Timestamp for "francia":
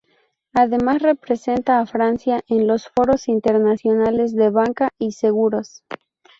1.85-2.41